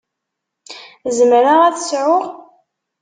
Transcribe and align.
Zemreɣ 1.17 1.59
ad 1.63 1.75
t-sεuɣ? 1.75 2.23